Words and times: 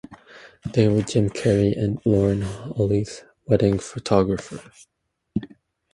They 0.73 0.87
were 0.87 1.03
Jim 1.03 1.29
Carrey 1.29 1.77
and 1.77 2.01
Lauren 2.05 2.41
Holly's 2.41 3.21
Wedding 3.45 3.77
photographers. 3.77 4.87